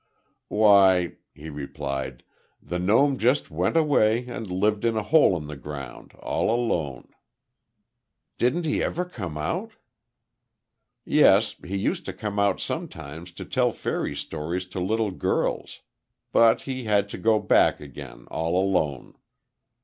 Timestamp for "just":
3.19-3.51